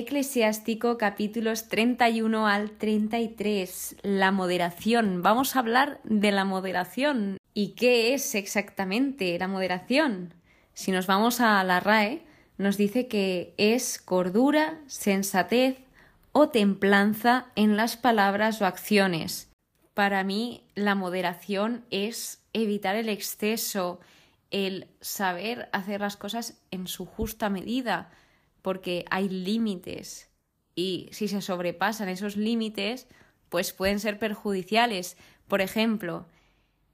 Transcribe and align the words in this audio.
Eclesiástico 0.00 0.96
capítulos 0.96 1.68
31 1.68 2.46
al 2.46 2.70
33. 2.70 3.96
La 4.00 4.32
moderación. 4.32 5.20
Vamos 5.20 5.54
a 5.54 5.58
hablar 5.58 6.00
de 6.04 6.32
la 6.32 6.46
moderación. 6.46 7.36
¿Y 7.52 7.72
qué 7.72 8.14
es 8.14 8.34
exactamente 8.34 9.38
la 9.38 9.46
moderación? 9.46 10.32
Si 10.72 10.90
nos 10.90 11.06
vamos 11.06 11.42
a 11.42 11.62
la 11.64 11.80
RAE, 11.80 12.22
nos 12.56 12.78
dice 12.78 13.08
que 13.08 13.52
es 13.58 14.00
cordura, 14.00 14.80
sensatez 14.86 15.76
o 16.32 16.48
templanza 16.48 17.48
en 17.54 17.76
las 17.76 17.98
palabras 17.98 18.62
o 18.62 18.66
acciones. 18.66 19.50
Para 19.92 20.24
mí, 20.24 20.64
la 20.74 20.94
moderación 20.94 21.84
es 21.90 22.42
evitar 22.54 22.96
el 22.96 23.10
exceso, 23.10 24.00
el 24.50 24.88
saber 25.02 25.68
hacer 25.72 26.00
las 26.00 26.16
cosas 26.16 26.58
en 26.70 26.86
su 26.86 27.04
justa 27.04 27.50
medida, 27.50 28.10
porque 28.62 29.04
hay 29.10 29.28
límites 29.28 30.30
y 30.74 31.08
si 31.12 31.28
se 31.28 31.42
sobrepasan 31.42 32.08
esos 32.08 32.36
límites, 32.36 33.06
pues 33.48 33.72
pueden 33.72 34.00
ser 34.00 34.18
perjudiciales. 34.18 35.16
Por 35.48 35.60
ejemplo, 35.60 36.26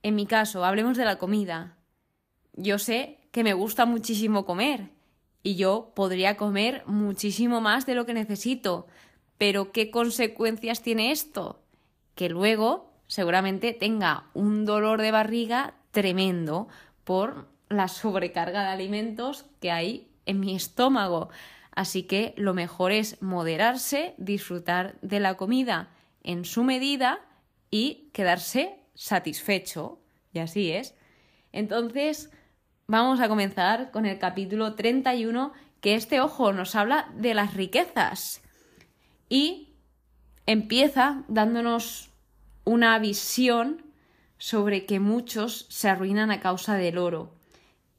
en 0.02 0.14
mi 0.14 0.26
caso, 0.26 0.64
hablemos 0.64 0.96
de 0.96 1.04
la 1.04 1.18
comida. 1.18 1.76
Yo 2.54 2.78
sé 2.78 3.18
que 3.30 3.44
me 3.44 3.54
gusta 3.54 3.86
muchísimo 3.86 4.44
comer 4.44 4.90
y 5.42 5.56
yo 5.56 5.92
podría 5.94 6.36
comer 6.36 6.82
muchísimo 6.86 7.60
más 7.60 7.86
de 7.86 7.94
lo 7.94 8.06
que 8.06 8.14
necesito, 8.14 8.86
pero 9.38 9.72
¿qué 9.72 9.90
consecuencias 9.90 10.82
tiene 10.82 11.12
esto? 11.12 11.62
Que 12.14 12.28
luego 12.28 12.90
seguramente 13.06 13.72
tenga 13.72 14.24
un 14.34 14.64
dolor 14.64 15.00
de 15.00 15.10
barriga 15.10 15.74
tremendo 15.90 16.68
por 17.04 17.46
la 17.68 17.88
sobrecarga 17.88 18.62
de 18.62 18.68
alimentos 18.68 19.44
que 19.60 19.70
hay 19.70 20.08
en 20.24 20.40
mi 20.40 20.54
estómago. 20.56 21.28
Así 21.76 22.04
que 22.04 22.32
lo 22.38 22.54
mejor 22.54 22.90
es 22.90 23.20
moderarse, 23.20 24.14
disfrutar 24.16 24.98
de 25.02 25.20
la 25.20 25.36
comida 25.36 25.90
en 26.24 26.46
su 26.46 26.64
medida 26.64 27.20
y 27.70 28.08
quedarse 28.14 28.80
satisfecho. 28.94 30.00
Y 30.32 30.38
así 30.38 30.72
es. 30.72 30.94
Entonces, 31.52 32.30
vamos 32.86 33.20
a 33.20 33.28
comenzar 33.28 33.90
con 33.90 34.06
el 34.06 34.18
capítulo 34.18 34.74
31, 34.74 35.52
que 35.82 35.94
este 35.94 36.20
ojo 36.22 36.54
nos 36.54 36.74
habla 36.74 37.12
de 37.14 37.34
las 37.34 37.52
riquezas. 37.52 38.40
Y 39.28 39.74
empieza 40.46 41.24
dándonos 41.28 42.08
una 42.64 42.98
visión 42.98 43.84
sobre 44.38 44.86
que 44.86 44.98
muchos 44.98 45.66
se 45.68 45.90
arruinan 45.90 46.30
a 46.30 46.40
causa 46.40 46.74
del 46.76 46.96
oro. 46.96 47.34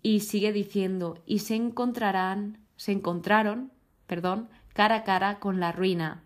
Y 0.01 0.21
sigue 0.21 0.51
diciendo, 0.51 1.21
y 1.27 1.39
se 1.39 1.53
encontrarán 1.53 2.66
se 2.77 2.93
encontraron, 2.93 3.71
perdón, 4.05 4.49
cara 4.73 4.95
a 4.95 5.03
cara 5.03 5.39
con 5.39 5.59
la 5.59 5.71
ruina. 5.71 6.23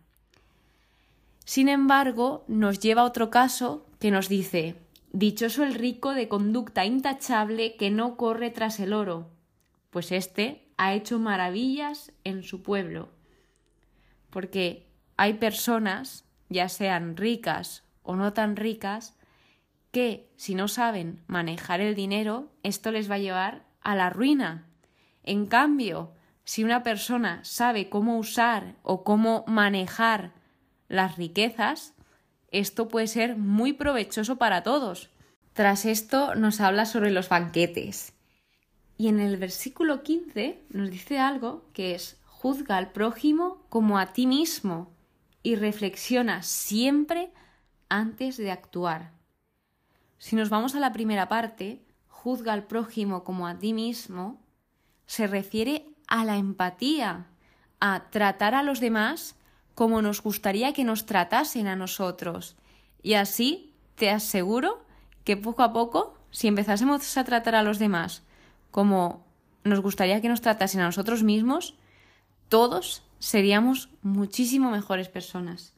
Sin 1.46 1.68
embargo, 1.68 2.46
nos 2.48 2.80
lleva 2.80 3.02
a 3.02 3.06
otro 3.06 3.30
caso 3.30 3.86
que 4.00 4.12
nos 4.12 4.30
dice 4.30 4.76
Dichoso 5.14 5.64
el 5.64 5.74
rico 5.74 6.14
de 6.14 6.30
conducta 6.30 6.86
intachable 6.86 7.76
que 7.76 7.90
no 7.90 8.16
corre 8.16 8.50
tras 8.50 8.80
el 8.80 8.94
oro, 8.94 9.30
pues 9.90 10.14
éste 10.14 10.70
ha 10.78 10.94
hecho 10.94 11.20
maravillas 11.20 12.14
en 12.24 12.44
su 12.44 12.64
pueblo. 12.64 13.10
Porque 14.30 14.88
hay 15.18 15.34
personas, 15.34 16.24
ya 16.48 16.70
sean 16.70 17.18
ricas 17.18 17.84
o 18.04 18.16
no 18.16 18.32
tan 18.32 18.56
ricas, 18.56 19.18
que 19.92 20.32
si 20.38 20.56
no 20.56 20.70
saben 20.70 21.22
manejar 21.28 21.82
el 21.82 21.94
dinero, 21.94 22.50
esto 22.64 22.92
les 22.92 23.12
va 23.12 23.16
a 23.16 23.20
llevar 23.20 23.66
a 23.82 23.96
la 23.96 24.10
ruina. 24.10 24.66
En 25.24 25.46
cambio, 25.46 26.14
si 26.44 26.64
una 26.64 26.84
persona 26.84 27.44
sabe 27.44 27.90
cómo 27.90 28.18
usar 28.18 28.76
o 28.84 29.04
cómo 29.04 29.44
manejar 29.48 30.32
las 30.88 31.18
riquezas, 31.18 31.94
esto 32.52 32.88
puede 32.88 33.08
ser 33.08 33.38
muy 33.38 33.74
provechoso 33.74 34.38
para 34.38 34.64
todos. 34.64 35.10
Tras 35.54 35.86
esto 35.86 36.36
nos 36.36 36.60
habla 36.60 36.86
sobre 36.86 37.12
los 37.12 37.30
banquetes. 37.30 38.14
Y 38.98 39.08
en 39.08 39.20
el 39.20 39.38
versículo 39.38 40.04
15 40.04 40.62
nos 40.70 40.92
dice 40.92 41.20
algo 41.20 41.66
que 41.74 41.96
es 41.96 42.18
juzga 42.26 42.78
al 42.78 42.92
prójimo 42.92 43.64
como 43.70 44.00
a 44.00 44.14
ti 44.14 44.26
mismo 44.26 44.92
y 45.44 45.56
reflexiona 45.56 46.44
siempre 46.44 47.32
antes 47.90 48.38
de 48.38 48.52
actuar. 48.52 49.12
Si 50.18 50.36
nos 50.36 50.50
vamos 50.50 50.76
a 50.76 50.80
la 50.80 50.92
primera 50.92 51.28
parte, 51.28 51.82
juzga 52.08 52.54
al 52.54 52.66
prójimo 52.66 53.24
como 53.24 53.48
a 53.48 53.58
ti 53.58 53.74
mismo, 53.74 54.40
se 55.06 55.28
refiere 55.28 55.91
a 56.12 56.26
la 56.26 56.36
empatía, 56.36 57.26
a 57.80 58.10
tratar 58.10 58.54
a 58.54 58.64
los 58.64 58.82
demás 58.82 59.38
como 59.76 60.02
nos 60.02 60.22
gustaría 60.22 60.74
que 60.74 60.84
nos 60.84 61.06
tratasen 61.06 61.68
a 61.68 61.78
nosotros. 61.78 62.58
Y 63.02 63.14
así 63.14 63.74
te 63.96 64.10
aseguro 64.10 64.84
que 65.24 65.38
poco 65.38 65.64
a 65.64 65.72
poco, 65.72 66.18
si 66.30 66.50
empezásemos 66.50 67.18
a 67.18 67.24
tratar 67.24 67.56
a 67.56 67.64
los 67.64 67.80
demás 67.80 68.24
como 68.72 69.26
nos 69.64 69.80
gustaría 69.80 70.20
que 70.20 70.28
nos 70.28 70.42
tratasen 70.42 70.82
a 70.82 70.86
nosotros 70.86 71.24
mismos, 71.24 71.76
todos 72.50 73.04
seríamos 73.20 73.88
muchísimo 74.02 74.70
mejores 74.70 75.08
personas. 75.08 75.74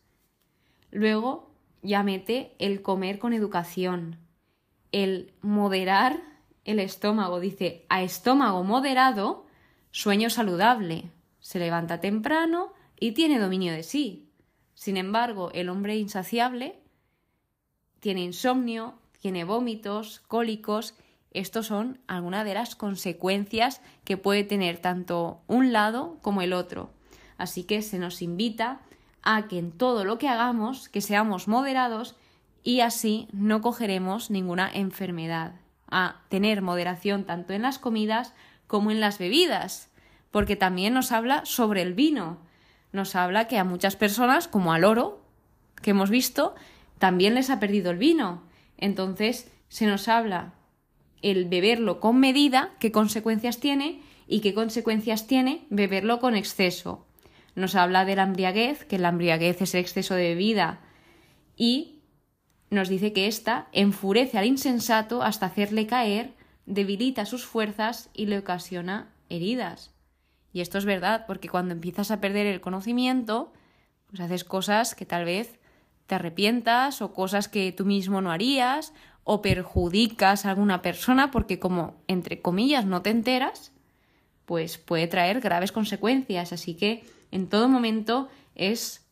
Luego 0.90 1.52
ya 1.84 2.02
mete 2.02 2.56
el 2.58 2.82
comer 2.82 3.20
con 3.20 3.34
educación, 3.34 4.18
el 4.92 5.32
moderar 5.42 6.34
el 6.66 6.80
estómago. 6.80 7.40
Dice, 7.40 7.86
a 7.90 8.02
estómago 8.02 8.64
moderado 8.64 9.46
Sueño 9.96 10.32
saludable. 10.32 11.12
Se 11.40 11.60
levanta 11.60 12.02
temprano 12.02 12.74
y 13.00 13.12
tiene 13.12 13.38
dominio 13.38 13.72
de 13.74 13.84
sí. 13.84 14.28
Sin 14.74 14.98
embargo, 14.98 15.52
el 15.54 15.70
hombre 15.70 15.96
insaciable 15.98 16.80
tiene 18.00 18.24
insomnio, 18.24 18.96
tiene 19.22 19.44
vómitos, 19.44 20.24
cólicos. 20.28 20.96
Estos 21.30 21.68
son 21.68 22.00
algunas 22.08 22.44
de 22.44 22.56
las 22.56 22.76
consecuencias 22.76 23.82
que 24.04 24.18
puede 24.18 24.44
tener 24.44 24.80
tanto 24.80 25.42
un 25.46 25.72
lado 25.72 26.18
como 26.24 26.42
el 26.42 26.54
otro. 26.54 26.90
Así 27.38 27.64
que 27.64 27.84
se 27.84 28.00
nos 28.00 28.24
invita 28.24 28.82
a 29.22 29.48
que 29.48 29.60
en 29.60 29.72
todo 29.72 30.06
lo 30.06 30.18
que 30.18 30.28
hagamos, 30.28 30.90
que 30.90 31.02
seamos 31.02 31.48
moderados 31.48 32.16
y 32.64 32.80
así 32.80 33.28
no 33.32 33.62
cogeremos 33.62 34.32
ninguna 34.32 34.72
enfermedad. 34.74 35.54
A 35.88 36.24
tener 36.30 36.64
moderación 36.64 37.26
tanto 37.26 37.54
en 37.54 37.62
las 37.62 37.78
comidas 37.78 38.34
como 38.68 38.92
en 38.92 39.00
las 39.00 39.18
bebidas, 39.18 39.90
porque 40.32 40.56
también 40.56 40.94
nos 40.94 41.12
habla 41.12 41.46
sobre 41.46 41.82
el 41.82 41.94
vino. 41.94 42.40
Nos 42.92 43.16
habla 43.16 43.48
que 43.48 43.58
a 43.58 43.64
muchas 43.64 43.96
personas, 43.96 44.48
como 44.48 44.74
al 44.74 44.84
oro, 44.84 45.22
que 45.82 45.92
hemos 45.92 46.10
visto, 46.10 46.56
también 47.00 47.36
les 47.36 47.50
ha 47.50 47.60
perdido 47.60 47.92
el 47.92 47.98
vino. 47.98 48.44
Entonces, 48.78 49.52
se 49.70 49.86
nos 49.86 50.08
habla 50.08 50.54
el 51.22 51.46
beberlo 51.46 52.00
con 52.00 52.20
medida, 52.20 52.72
qué 52.80 52.92
consecuencias 52.92 53.60
tiene 53.60 54.02
y 54.28 54.42
qué 54.42 54.54
consecuencias 54.54 55.26
tiene 55.26 55.66
beberlo 55.70 56.20
con 56.20 56.36
exceso. 56.36 57.06
Nos 57.56 57.76
habla 57.76 58.06
de 58.06 58.16
la 58.16 58.24
embriaguez, 58.24 58.86
que 58.86 58.98
la 58.98 59.10
embriaguez 59.10 59.62
es 59.62 59.74
el 59.74 59.82
exceso 59.82 60.16
de 60.16 60.30
bebida, 60.30 60.82
y 61.56 62.00
nos 62.70 62.90
dice 62.90 63.14
que 63.14 63.28
ésta 63.28 63.68
enfurece 63.72 64.38
al 64.38 64.46
insensato 64.46 65.22
hasta 65.22 65.46
hacerle 65.46 65.86
caer, 65.88 66.34
debilita 66.66 67.26
sus 67.26 67.46
fuerzas 67.46 68.10
y 68.14 68.26
le 68.28 68.38
ocasiona 68.38 69.14
heridas. 69.30 69.92
Y 70.52 70.62
esto 70.62 70.78
es 70.78 70.86
verdad, 70.86 71.26
porque 71.26 71.50
cuando 71.50 71.74
empiezas 71.74 72.12
a 72.12 72.22
perder 72.22 72.46
el 72.46 72.62
conocimiento, 72.62 73.52
pues 74.08 74.22
haces 74.22 74.44
cosas 74.44 74.96
que 74.96 75.06
tal 75.06 75.26
vez 75.26 75.60
te 76.06 76.16
arrepientas 76.16 77.02
o 77.02 77.14
cosas 77.14 77.48
que 77.48 77.72
tú 77.72 77.86
mismo 77.86 78.22
no 78.22 78.32
harías 78.32 78.94
o 79.24 79.42
perjudicas 79.42 80.46
a 80.46 80.52
alguna 80.52 80.82
persona 80.82 81.32
porque 81.32 81.60
como 81.60 81.96
entre 82.08 82.42
comillas 82.42 82.86
no 82.86 83.02
te 83.02 83.10
enteras, 83.10 83.72
pues 84.46 84.78
puede 84.78 85.08
traer 85.08 85.40
graves 85.40 85.72
consecuencias. 85.72 86.54
Así 86.54 86.76
que 86.76 87.04
en 87.32 87.48
todo 87.48 87.70
momento 87.70 88.30
es 88.54 89.08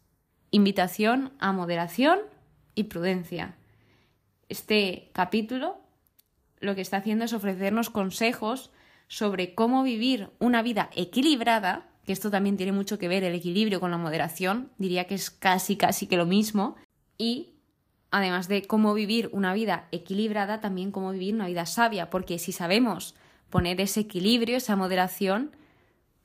invitación 0.52 1.32
a 1.40 1.54
moderación 1.54 2.20
y 2.76 2.84
prudencia. 2.84 3.56
Este 4.50 5.10
capítulo 5.14 5.81
lo 6.62 6.76
que 6.76 6.82
está 6.82 6.98
haciendo 6.98 7.26
es 7.26 7.34
ofrecernos 7.34 7.90
consejos 7.90 8.72
sobre 9.08 9.56
cómo 9.56 9.84
vivir 9.84 10.30
una 10.40 10.62
vida 10.62 10.90
equilibrada, 10.96 11.90
que 12.06 12.14
esto 12.14 12.32
también 12.32 12.56
tiene 12.56 12.72
mucho 12.72 12.98
que 12.98 13.08
ver 13.08 13.24
el 13.24 13.36
equilibrio 13.36 13.80
con 13.80 13.92
la 13.92 13.98
moderación, 13.98 14.72
diría 14.78 15.06
que 15.06 15.16
es 15.16 15.30
casi 15.30 15.76
casi 15.76 16.08
que 16.08 16.18
lo 16.18 16.26
mismo, 16.26 16.78
y 17.18 17.56
además 18.10 18.48
de 18.48 18.64
cómo 18.64 18.94
vivir 18.94 19.30
una 19.34 19.54
vida 19.54 19.88
equilibrada, 19.92 20.62
también 20.62 20.92
cómo 20.92 21.12
vivir 21.12 21.36
una 21.36 21.48
vida 21.48 21.66
sabia, 21.66 22.10
porque 22.10 22.40
si 22.40 22.52
sabemos 22.52 23.16
poner 23.50 23.82
ese 23.82 24.02
equilibrio, 24.02 24.58
esa 24.58 24.76
moderación, 24.76 25.56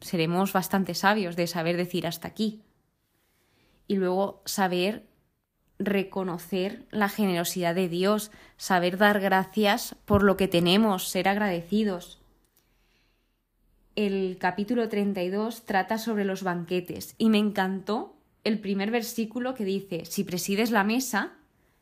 seremos 0.01 0.53
bastante 0.53 0.95
sabios 0.95 1.35
de 1.37 1.47
saber 1.47 1.77
decir 1.77 2.07
hasta 2.07 2.29
aquí. 2.29 2.63
Y 3.89 3.97
luego 3.97 4.43
saber 4.45 5.07
reconocer 5.79 6.85
la 6.91 7.09
generosidad 7.09 7.75
de 7.75 7.89
Dios, 7.89 8.31
saber 8.57 8.97
dar 8.99 9.21
gracias 9.21 9.95
por 10.05 10.23
lo 10.23 10.37
que 10.37 10.49
tenemos, 10.49 11.09
ser 11.09 11.29
agradecidos. 11.29 12.21
el 13.95 14.37
capítulo 14.39 14.89
32 14.91 15.65
trata 15.65 15.97
sobre 15.97 16.27
los 16.27 16.43
banquetes 16.43 17.15
y 17.17 17.31
me 17.31 17.39
encantó 17.39 18.15
el 18.45 18.61
primer 18.61 18.91
versículo 18.91 19.55
que 19.55 19.65
dice, 19.65 20.05
si 20.05 20.23
presides 20.23 20.71
la 20.71 20.85
mesa, 20.85 21.33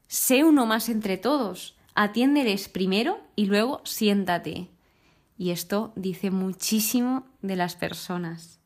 sé 0.06 0.44
uno 0.44 0.64
más 0.64 0.88
entre 0.88 1.16
todos, 1.16 1.76
atiéndeles 1.94 2.68
primero 2.68 3.20
y 3.36 3.46
luego 3.46 3.80
siéntate. 3.84 4.68
Y 5.36 5.50
esto 5.50 5.92
dice 5.96 6.30
muchísimo 6.30 7.26
de 7.42 7.56
las 7.56 7.74
personas. 7.74 8.60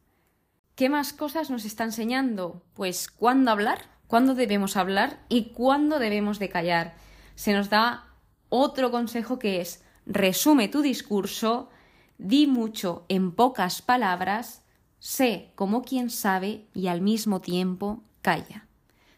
¿Qué 0.75 0.89
más 0.89 1.13
cosas 1.13 1.51
nos 1.51 1.65
está 1.65 1.85
enseñando? 1.85 2.63
Pues 2.75 3.09
cuándo 3.11 3.51
hablar, 3.51 3.81
cuándo 4.09 4.35
debemos 4.35 4.77
hablar 4.77 5.21
y 5.29 5.51
cuándo 5.51 6.01
debemos 6.01 6.41
de 6.41 6.49
callar. 6.49 6.95
Se 7.37 7.53
nos 7.53 7.71
da 7.71 8.09
otro 8.49 8.91
consejo 8.91 9.39
que 9.39 9.61
es 9.61 9.85
resume 10.07 10.67
tu 10.67 10.83
discurso, 10.83 11.69
di 12.17 12.49
mucho 12.49 13.05
en 13.09 13.31
pocas 13.31 13.83
palabras, 13.83 14.65
sé 14.99 15.53
como 15.55 15.83
quien 15.83 16.11
sabe 16.11 16.67
y 16.75 16.89
al 16.89 17.01
mismo 17.01 17.41
tiempo 17.41 18.03
calla. 18.23 18.67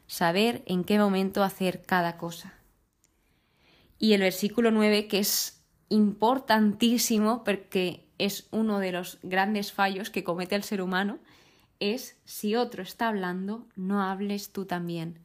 Saber 0.07 0.63
en 0.67 0.85
qué 0.85 0.99
momento 0.99 1.45
hacer 1.45 1.87
cada 1.87 2.19
cosa. 2.19 2.55
Y 3.99 4.13
el 4.15 4.23
versículo 4.23 4.71
9, 4.73 5.07
que 5.07 5.21
es 5.21 5.63
importantísimo 5.89 7.45
porque 7.45 8.09
es 8.19 8.49
uno 8.51 8.81
de 8.81 8.93
los 8.93 9.19
grandes 9.23 9.73
fallos 9.73 10.11
que 10.11 10.25
comete 10.25 10.57
el 10.57 10.65
ser 10.65 10.83
humano, 10.83 11.19
es 11.81 12.17
si 12.25 12.55
otro 12.55 12.83
está 12.83 13.09
hablando, 13.09 13.67
no 13.75 14.03
hables 14.03 14.53
tú 14.53 14.67
también. 14.67 15.19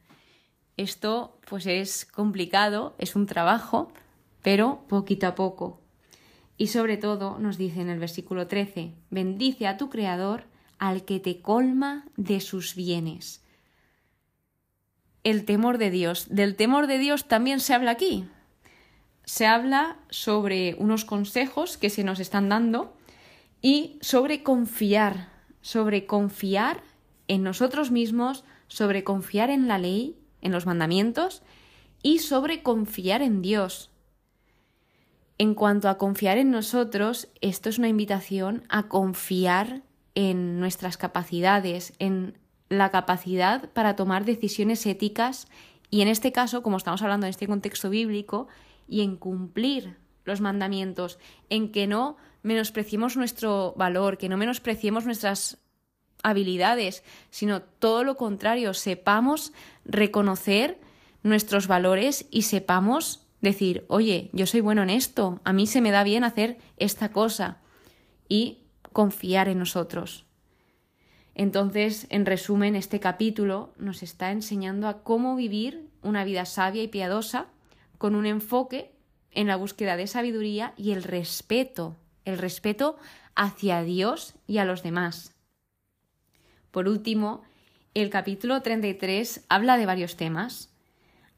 Esto 0.76 1.38
pues 1.48 1.66
es 1.66 2.04
complicado, 2.04 2.94
es 2.98 3.14
un 3.14 3.26
trabajo, 3.26 3.92
pero 4.42 4.84
poquito 4.88 5.26
a 5.26 5.34
poco. 5.34 5.80
Y 6.58 6.68
sobre 6.68 6.96
todo 6.96 7.38
nos 7.38 7.58
dice 7.58 7.80
en 7.80 7.90
el 7.90 7.98
versículo 7.98 8.46
13, 8.46 8.94
bendice 9.10 9.66
a 9.66 9.76
tu 9.76 9.90
Creador 9.90 10.44
al 10.78 11.04
que 11.04 11.20
te 11.20 11.40
colma 11.40 12.06
de 12.16 12.40
sus 12.40 12.74
bienes. 12.74 13.42
El 15.22 15.44
temor 15.44 15.78
de 15.78 15.90
Dios. 15.90 16.28
Del 16.30 16.56
temor 16.56 16.86
de 16.86 16.98
Dios 16.98 17.26
también 17.26 17.60
se 17.60 17.74
habla 17.74 17.90
aquí. 17.90 18.26
Se 19.24 19.46
habla 19.46 19.96
sobre 20.08 20.76
unos 20.78 21.04
consejos 21.04 21.76
que 21.76 21.90
se 21.90 22.04
nos 22.04 22.20
están 22.20 22.48
dando 22.48 22.96
y 23.60 23.98
sobre 24.00 24.42
confiar 24.42 25.35
sobre 25.66 26.06
confiar 26.06 26.84
en 27.26 27.42
nosotros 27.42 27.90
mismos, 27.90 28.44
sobre 28.68 29.02
confiar 29.02 29.50
en 29.50 29.66
la 29.66 29.78
ley, 29.78 30.16
en 30.40 30.52
los 30.52 30.64
mandamientos 30.64 31.42
y 32.04 32.20
sobre 32.20 32.62
confiar 32.62 33.20
en 33.20 33.42
Dios. 33.42 33.90
En 35.38 35.54
cuanto 35.54 35.88
a 35.88 35.98
confiar 35.98 36.38
en 36.38 36.52
nosotros, 36.52 37.26
esto 37.40 37.68
es 37.68 37.78
una 37.78 37.88
invitación 37.88 38.62
a 38.68 38.84
confiar 38.84 39.82
en 40.14 40.60
nuestras 40.60 40.96
capacidades, 40.96 41.94
en 41.98 42.38
la 42.68 42.92
capacidad 42.92 43.68
para 43.70 43.96
tomar 43.96 44.24
decisiones 44.24 44.86
éticas 44.86 45.48
y 45.90 46.02
en 46.02 46.06
este 46.06 46.30
caso, 46.30 46.62
como 46.62 46.76
estamos 46.76 47.02
hablando 47.02 47.26
en 47.26 47.30
este 47.30 47.48
contexto 47.48 47.90
bíblico, 47.90 48.46
y 48.86 49.00
en 49.00 49.16
cumplir 49.16 49.96
los 50.26 50.40
mandamientos, 50.40 51.18
en 51.48 51.72
que 51.72 51.86
no 51.86 52.16
menospreciemos 52.42 53.16
nuestro 53.16 53.74
valor, 53.76 54.18
que 54.18 54.28
no 54.28 54.36
menospreciemos 54.36 55.06
nuestras 55.06 55.58
habilidades, 56.22 57.02
sino 57.30 57.62
todo 57.62 58.04
lo 58.04 58.16
contrario, 58.16 58.74
sepamos 58.74 59.52
reconocer 59.84 60.78
nuestros 61.22 61.66
valores 61.66 62.26
y 62.30 62.42
sepamos 62.42 63.26
decir, 63.40 63.84
oye, 63.88 64.30
yo 64.32 64.46
soy 64.46 64.60
bueno 64.60 64.82
en 64.82 64.90
esto, 64.90 65.40
a 65.44 65.52
mí 65.52 65.66
se 65.66 65.80
me 65.80 65.90
da 65.90 66.04
bien 66.04 66.24
hacer 66.24 66.58
esta 66.76 67.12
cosa 67.12 67.58
y 68.28 68.64
confiar 68.92 69.48
en 69.48 69.58
nosotros. 69.58 70.26
Entonces, 71.34 72.06
en 72.08 72.24
resumen, 72.24 72.76
este 72.76 72.98
capítulo 72.98 73.74
nos 73.76 74.02
está 74.02 74.32
enseñando 74.32 74.88
a 74.88 75.02
cómo 75.02 75.36
vivir 75.36 75.90
una 76.02 76.24
vida 76.24 76.46
sabia 76.46 76.82
y 76.82 76.88
piadosa 76.88 77.48
con 77.98 78.14
un 78.14 78.24
enfoque 78.24 78.95
en 79.36 79.46
la 79.46 79.54
búsqueda 79.54 79.96
de 79.96 80.08
sabiduría 80.08 80.74
y 80.76 80.90
el 80.90 81.04
respeto 81.04 81.96
el 82.26 82.36
respeto 82.36 82.98
hacia 83.34 83.82
Dios 83.82 84.34
y 84.46 84.58
a 84.58 84.66
los 84.66 84.82
demás. 84.82 85.34
Por 86.70 86.88
último, 86.88 87.42
el 87.94 88.10
capítulo 88.10 88.60
33 88.60 89.46
habla 89.48 89.78
de 89.78 89.86
varios 89.86 90.16
temas. 90.16 90.74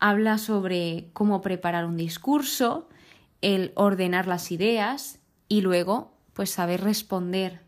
Habla 0.00 0.38
sobre 0.38 1.10
cómo 1.12 1.40
preparar 1.40 1.84
un 1.84 1.96
discurso, 1.96 2.88
el 3.42 3.72
ordenar 3.76 4.26
las 4.26 4.50
ideas 4.50 5.20
y 5.48 5.60
luego, 5.60 6.12
pues 6.32 6.50
saber 6.50 6.80
responder. 6.80 7.60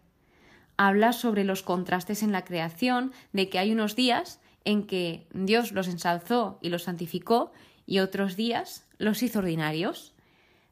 Habla 0.77 1.13
sobre 1.13 1.45
los 1.45 1.63
contrastes 1.63 2.23
en 2.23 2.33
la 2.33 2.45
creación, 2.45 3.13
de 3.33 3.49
que 3.49 3.59
hay 3.59 3.71
unos 3.71 3.95
días 3.95 4.41
en 4.65 4.87
que 4.87 5.29
Dios 5.33 5.73
los 5.73 5.89
ensalzó 5.89 6.59
y 6.63 6.71
los 6.71 6.85
santificó 6.85 7.53
y 7.87 7.99
otros 7.99 8.37
días 8.37 8.87
los 8.99 9.23
hizo 9.23 9.41
ordinarios. 9.41 10.15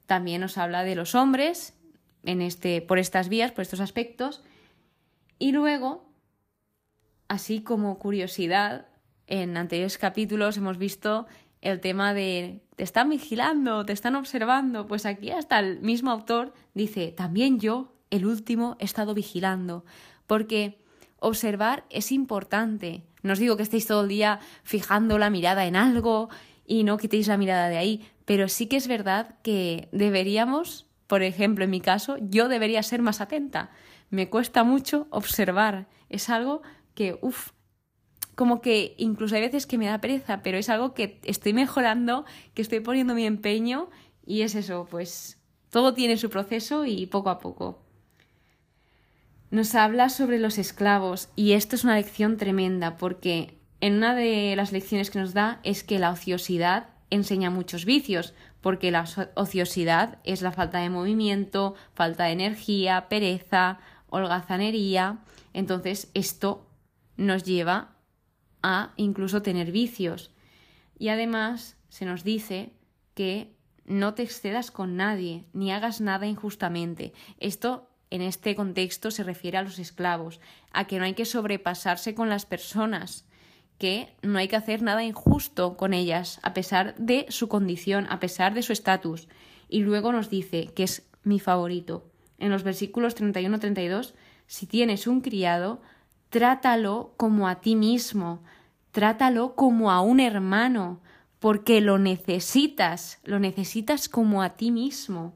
También 0.08 0.40
nos 0.40 0.56
habla 0.56 0.84
de 0.84 0.94
los 0.94 1.14
hombres 1.14 1.74
en 2.24 2.40
este, 2.40 2.80
por 2.80 2.98
estas 2.98 3.28
vías, 3.28 3.52
por 3.52 3.60
estos 3.60 3.80
aspectos. 3.80 4.42
Y 5.38 5.52
luego, 5.52 6.10
así 7.28 7.60
como 7.60 7.98
curiosidad, 7.98 8.86
en 9.26 9.54
anteriores 9.58 9.98
capítulos 9.98 10.56
hemos 10.56 10.78
visto 10.78 11.26
el 11.60 11.80
tema 11.80 12.14
de 12.14 12.62
te 12.74 12.84
están 12.84 13.10
vigilando, 13.10 13.84
te 13.84 13.92
están 13.92 14.16
observando. 14.16 14.86
Pues 14.86 15.04
aquí 15.04 15.30
hasta 15.30 15.58
el 15.58 15.80
mismo 15.80 16.10
autor 16.10 16.54
dice, 16.72 17.12
también 17.12 17.60
yo, 17.60 17.92
el 18.08 18.24
último, 18.24 18.78
he 18.78 18.86
estado 18.86 19.12
vigilando. 19.12 19.84
Porque 20.26 20.78
observar 21.18 21.84
es 21.90 22.12
importante. 22.12 23.04
No 23.22 23.34
os 23.34 23.38
digo 23.38 23.58
que 23.58 23.62
estéis 23.62 23.86
todo 23.86 24.04
el 24.04 24.08
día 24.08 24.40
fijando 24.62 25.18
la 25.18 25.28
mirada 25.28 25.66
en 25.66 25.76
algo 25.76 26.30
y 26.68 26.84
no 26.84 26.98
quitéis 26.98 27.26
la 27.26 27.36
mirada 27.36 27.68
de 27.68 27.78
ahí, 27.78 28.08
pero 28.24 28.48
sí 28.48 28.66
que 28.66 28.76
es 28.76 28.86
verdad 28.86 29.34
que 29.42 29.88
deberíamos 29.90 30.88
por 31.08 31.22
ejemplo, 31.22 31.64
en 31.64 31.70
mi 31.70 31.80
caso, 31.80 32.18
yo 32.20 32.48
debería 32.48 32.82
ser 32.82 33.00
más 33.00 33.22
atenta. 33.22 33.70
Me 34.10 34.28
cuesta 34.28 34.62
mucho 34.62 35.08
observar. 35.10 35.88
Es 36.10 36.28
algo 36.28 36.60
que, 36.94 37.18
uff, 37.22 37.52
como 38.34 38.60
que 38.60 38.94
incluso 38.98 39.34
hay 39.34 39.40
veces 39.40 39.66
que 39.66 39.78
me 39.78 39.86
da 39.86 40.02
pereza, 40.02 40.42
pero 40.42 40.58
es 40.58 40.68
algo 40.68 40.92
que 40.92 41.18
estoy 41.24 41.54
mejorando, 41.54 42.26
que 42.52 42.60
estoy 42.60 42.80
poniendo 42.80 43.14
mi 43.14 43.24
empeño 43.24 43.88
y 44.24 44.42
es 44.42 44.54
eso, 44.54 44.86
pues 44.88 45.38
todo 45.70 45.94
tiene 45.94 46.18
su 46.18 46.28
proceso 46.28 46.84
y 46.84 47.06
poco 47.06 47.30
a 47.30 47.38
poco. 47.38 47.82
Nos 49.50 49.74
habla 49.74 50.10
sobre 50.10 50.38
los 50.38 50.58
esclavos 50.58 51.30
y 51.36 51.52
esto 51.52 51.74
es 51.74 51.84
una 51.84 51.96
lección 51.96 52.36
tremenda 52.36 52.98
porque 52.98 53.57
en 53.80 53.94
una 53.94 54.14
de 54.14 54.54
las 54.56 54.72
lecciones 54.72 55.10
que 55.10 55.20
nos 55.20 55.34
da 55.34 55.60
es 55.62 55.84
que 55.84 55.98
la 55.98 56.10
ociosidad 56.10 56.88
enseña 57.10 57.50
muchos 57.50 57.84
vicios, 57.84 58.34
porque 58.60 58.90
la 58.90 59.04
ociosidad 59.34 60.18
es 60.24 60.42
la 60.42 60.52
falta 60.52 60.78
de 60.80 60.90
movimiento, 60.90 61.74
falta 61.94 62.24
de 62.24 62.32
energía, 62.32 63.08
pereza, 63.08 63.78
holgazanería. 64.10 65.18
Entonces, 65.52 66.10
esto 66.14 66.66
nos 67.16 67.44
lleva 67.44 67.94
a 68.62 68.92
incluso 68.96 69.42
tener 69.42 69.70
vicios. 69.70 70.32
Y 70.98 71.08
además 71.08 71.76
se 71.88 72.04
nos 72.04 72.24
dice 72.24 72.72
que 73.14 73.54
no 73.84 74.14
te 74.14 74.22
excedas 74.22 74.70
con 74.70 74.96
nadie, 74.96 75.44
ni 75.52 75.72
hagas 75.72 76.00
nada 76.00 76.26
injustamente. 76.26 77.12
Esto 77.38 77.88
en 78.10 78.22
este 78.22 78.54
contexto 78.54 79.10
se 79.10 79.22
refiere 79.22 79.58
a 79.58 79.62
los 79.62 79.78
esclavos, 79.78 80.40
a 80.72 80.86
que 80.86 80.98
no 80.98 81.04
hay 81.04 81.14
que 81.14 81.24
sobrepasarse 81.24 82.14
con 82.14 82.28
las 82.28 82.44
personas, 82.46 83.27
que 83.78 84.12
no 84.22 84.38
hay 84.38 84.48
que 84.48 84.56
hacer 84.56 84.82
nada 84.82 85.04
injusto 85.04 85.76
con 85.76 85.94
ellas, 85.94 86.40
a 86.42 86.52
pesar 86.52 86.96
de 86.96 87.26
su 87.28 87.48
condición, 87.48 88.06
a 88.10 88.20
pesar 88.20 88.52
de 88.54 88.62
su 88.62 88.72
estatus. 88.72 89.28
Y 89.68 89.80
luego 89.80 90.12
nos 90.12 90.30
dice, 90.30 90.72
que 90.74 90.82
es 90.82 91.08
mi 91.22 91.38
favorito, 91.38 92.10
en 92.38 92.50
los 92.50 92.62
versículos 92.62 93.16
31-32, 93.16 94.14
si 94.46 94.66
tienes 94.66 95.06
un 95.06 95.20
criado, 95.20 95.80
trátalo 96.30 97.14
como 97.16 97.48
a 97.48 97.60
ti 97.60 97.76
mismo, 97.76 98.42
trátalo 98.90 99.54
como 99.54 99.90
a 99.90 100.00
un 100.00 100.20
hermano, 100.20 101.00
porque 101.38 101.80
lo 101.80 101.98
necesitas, 101.98 103.20
lo 103.24 103.38
necesitas 103.38 104.08
como 104.08 104.42
a 104.42 104.56
ti 104.56 104.70
mismo. 104.70 105.34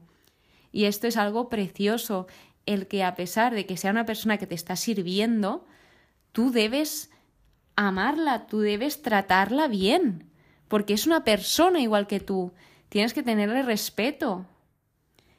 Y 0.71 0.85
esto 0.85 1.07
es 1.07 1.17
algo 1.17 1.49
precioso, 1.49 2.27
el 2.65 2.87
que 2.87 3.03
a 3.03 3.15
pesar 3.15 3.53
de 3.53 3.65
que 3.65 3.77
sea 3.77 3.91
una 3.91 4.05
persona 4.05 4.37
que 4.37 4.47
te 4.47 4.55
está 4.55 4.75
sirviendo, 4.75 5.65
tú 6.31 6.51
debes 6.51 7.09
amarla, 7.75 8.47
tú 8.47 8.59
debes 8.59 9.01
tratarla 9.01 9.67
bien, 9.67 10.29
porque 10.67 10.93
es 10.93 11.07
una 11.07 11.23
persona 11.23 11.79
igual 11.81 12.07
que 12.07 12.19
tú. 12.19 12.51
Tienes 12.89 13.13
que 13.13 13.23
tenerle 13.23 13.63
respeto 13.63 14.45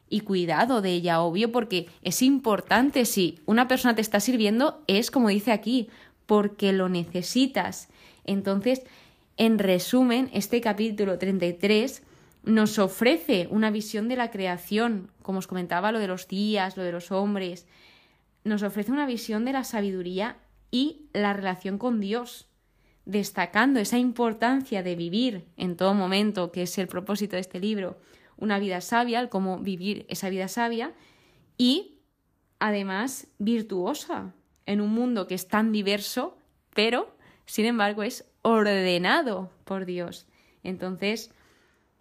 y 0.09 0.21
cuidado 0.21 0.83
de 0.83 0.91
ella, 0.91 1.21
obvio, 1.21 1.51
porque 1.53 1.89
es 2.03 2.23
importante 2.23 3.05
si 3.05 3.41
una 3.47 3.69
persona 3.69 3.95
te 3.95 4.01
está 4.01 4.21
sirviendo, 4.21 4.83
es 4.87 5.11
como 5.11 5.29
dice 5.29 5.53
aquí, 5.53 5.89
porque 6.27 6.73
lo 6.73 6.89
necesitas. 6.89 7.89
Entonces, 8.25 8.83
en 9.37 9.59
resumen, 9.59 10.31
este 10.33 10.61
capítulo 10.61 11.19
33 11.19 12.03
nos 12.45 12.79
ofrece 12.79 13.49
una 13.51 13.71
visión 13.71 14.09
de 14.09 14.17
la 14.17 14.31
creación, 14.31 15.11
como 15.23 15.39
os 15.39 15.47
comentaba, 15.47 15.93
lo 15.93 15.99
de 15.99 16.07
los 16.07 16.29
días, 16.29 16.77
lo 16.77 16.83
de 16.83 16.93
los 16.93 17.11
hombres, 17.11 17.67
nos 18.45 18.63
ofrece 18.63 18.93
una 18.93 19.07
visión 19.07 19.45
de 19.45 19.53
la 19.53 19.65
sabiduría 19.65 20.37
y 20.75 21.07
la 21.13 21.33
relación 21.33 21.79
con 21.79 22.01
Dios, 22.01 22.49
destacando 23.05 23.79
esa 23.79 23.97
importancia 23.97 24.83
de 24.83 24.97
vivir 24.97 25.47
en 25.57 25.77
todo 25.77 25.95
momento, 25.95 26.51
que 26.51 26.63
es 26.63 26.77
el 26.79 26.89
propósito 26.89 27.37
de 27.37 27.43
este 27.43 27.61
libro, 27.61 27.97
una 28.37 28.59
vida 28.59 28.81
sabia, 28.81 29.29
cómo 29.29 29.61
vivir 29.61 30.05
esa 30.09 30.31
vida 30.31 30.49
sabia, 30.49 30.93
y 31.57 32.01
además 32.59 33.29
virtuosa, 33.39 34.35
en 34.67 34.81
un 34.81 34.91
mundo 34.91 35.29
que 35.29 35.37
es 35.37 35.47
tan 35.47 35.71
diverso, 35.71 36.37
pero, 36.75 37.15
sin 37.47 37.67
embargo, 37.67 38.03
es 38.03 38.29
ordenado 38.43 39.53
por 39.63 39.85
Dios. 39.85 40.27
Entonces, 40.65 41.31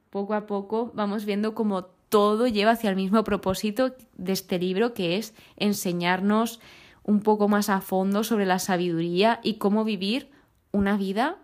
poco 0.10 0.34
a 0.34 0.48
poco 0.48 0.92
vamos 0.96 1.26
viendo 1.26 1.54
cómo 1.54 1.86
todo 2.10 2.48
lleva 2.48 2.72
hacia 2.72 2.90
el 2.90 2.96
mismo 2.96 3.24
propósito 3.24 3.96
de 4.18 4.32
este 4.32 4.58
libro, 4.58 4.96
que 4.96 5.18
es 5.18 5.36
enseñarnos 5.58 6.60
un 7.04 7.22
poco 7.22 7.48
más 7.48 7.70
a 7.70 7.82
fondo 7.82 8.24
sobre 8.24 8.46
la 8.46 8.60
sabiduría 8.60 9.40
y 9.44 9.56
cómo 9.56 9.84
vivir 9.84 10.32
una 10.72 10.98
vida 10.98 11.38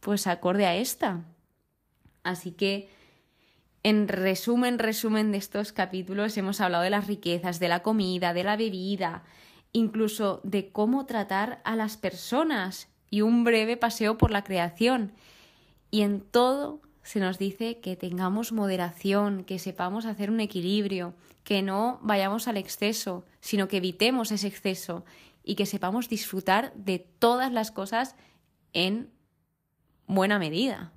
pues 0.00 0.26
acorde 0.26 0.66
a 0.66 0.76
esta. 0.76 1.24
Así 2.22 2.52
que 2.52 2.88
en 3.82 4.08
resumen, 4.08 4.78
resumen 4.78 5.30
de 5.30 5.38
estos 5.38 5.72
capítulos 5.72 6.36
hemos 6.36 6.60
hablado 6.60 6.84
de 6.84 6.90
las 6.90 7.06
riquezas, 7.06 7.60
de 7.60 7.68
la 7.68 7.82
comida, 7.82 8.32
de 8.32 8.44
la 8.44 8.56
bebida, 8.56 9.24
incluso 9.72 10.40
de 10.42 10.72
cómo 10.72 11.06
tratar 11.06 11.60
a 11.64 11.76
las 11.76 11.96
personas 11.96 12.88
y 13.10 13.20
un 13.20 13.44
breve 13.44 13.76
paseo 13.76 14.16
por 14.16 14.30
la 14.30 14.42
creación. 14.42 15.12
Y 15.90 16.02
en 16.02 16.20
todo 16.20 16.80
se 17.04 17.20
nos 17.20 17.38
dice 17.38 17.78
que 17.80 17.96
tengamos 17.96 18.52
moderación, 18.52 19.44
que 19.44 19.58
sepamos 19.58 20.06
hacer 20.06 20.30
un 20.30 20.40
equilibrio, 20.40 21.14
que 21.44 21.62
no 21.62 22.00
vayamos 22.02 22.48
al 22.48 22.56
exceso, 22.56 23.24
sino 23.40 23.68
que 23.68 23.76
evitemos 23.76 24.32
ese 24.32 24.48
exceso 24.48 25.04
y 25.44 25.54
que 25.54 25.66
sepamos 25.66 26.08
disfrutar 26.08 26.72
de 26.74 26.98
todas 26.98 27.52
las 27.52 27.70
cosas 27.70 28.16
en 28.72 29.10
buena 30.06 30.38
medida. 30.38 30.92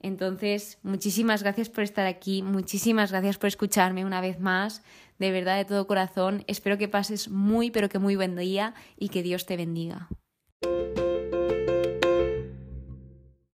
Entonces, 0.00 0.78
muchísimas 0.84 1.42
gracias 1.42 1.68
por 1.68 1.82
estar 1.82 2.06
aquí, 2.06 2.42
muchísimas 2.42 3.10
gracias 3.10 3.36
por 3.38 3.48
escucharme 3.48 4.04
una 4.04 4.20
vez 4.20 4.38
más, 4.38 4.84
de 5.18 5.32
verdad, 5.32 5.56
de 5.56 5.64
todo 5.64 5.88
corazón. 5.88 6.44
Espero 6.46 6.78
que 6.78 6.86
pases 6.86 7.28
muy, 7.28 7.72
pero 7.72 7.88
que 7.88 7.98
muy 7.98 8.14
buen 8.14 8.36
día 8.36 8.74
y 8.96 9.08
que 9.08 9.24
Dios 9.24 9.46
te 9.46 9.56
bendiga. 9.56 10.08